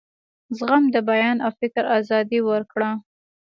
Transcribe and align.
زغم 0.57 0.83
د 0.95 0.95
بیان 1.09 1.37
او 1.45 1.51
فکر 1.59 1.83
آزادي 1.97 2.39
ورکړه. 2.49 2.89